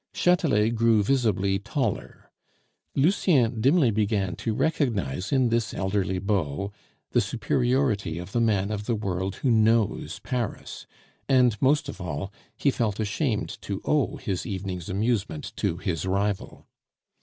Chatelet 0.15 0.73
grew 0.73 1.03
visibly 1.03 1.59
taller; 1.59 2.31
Lucien 2.95 3.61
dimly 3.61 3.91
began 3.91 4.35
to 4.37 4.51
recognize 4.55 5.31
in 5.31 5.49
this 5.49 5.75
elderly 5.75 6.17
beau 6.17 6.71
the 7.11 7.21
superiority 7.21 8.17
of 8.17 8.31
the 8.31 8.41
man 8.41 8.71
of 8.71 8.87
the 8.87 8.95
world 8.95 9.35
who 9.45 9.51
knows 9.51 10.17
Paris; 10.17 10.87
and, 11.29 11.55
most 11.61 11.87
of 11.87 12.01
all, 12.01 12.33
he 12.57 12.71
felt 12.71 12.99
ashamed 12.99 13.61
to 13.61 13.79
owe 13.85 14.15
his 14.17 14.43
evening's 14.43 14.89
amusement 14.89 15.53
to 15.55 15.77
his 15.77 16.03
rival. 16.07 16.65